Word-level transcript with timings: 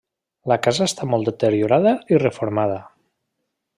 La 0.51 0.55
casa 0.67 0.87
està 0.91 1.07
molt 1.11 1.29
deteriorada 1.29 1.93
i 2.15 2.21
reformada. 2.25 2.79